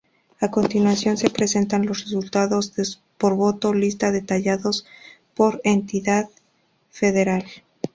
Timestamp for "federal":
6.89-7.45